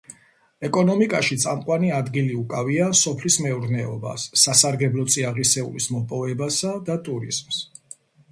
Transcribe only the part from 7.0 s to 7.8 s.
ტურიზმს.